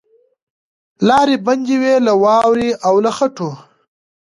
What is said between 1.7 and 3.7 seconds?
وې له واورو او له خټو